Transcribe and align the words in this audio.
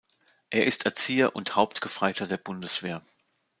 Er 0.49 0.65
ist 0.65 0.85
Erzieher 0.87 1.35
und 1.35 1.55
Hauptgefreiter 1.55 2.25
der 2.25 2.37
Bundeswehr. 2.37 3.03